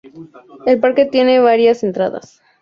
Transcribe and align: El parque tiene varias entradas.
El 0.65 0.79
parque 0.79 1.05
tiene 1.05 1.37
varias 1.39 1.83
entradas. 1.83 2.41